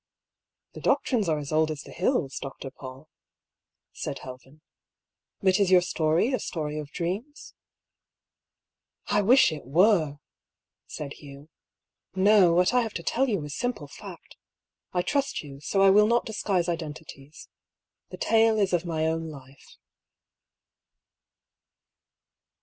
[0.73, 2.71] "The doctrines are as old as the hills, Dr.
[2.71, 3.07] Paull,"
[3.93, 4.61] said Helven."
[5.43, 7.53] But is your story a story of dreams?""
[9.09, 10.19] I wish it were I"
[10.87, 11.49] said Hugh."
[12.15, 14.37] No, what I have to tell you is simple fact.
[14.91, 17.47] I trust you; so I will not disguise identities.
[18.09, 19.75] The tale is of my own life."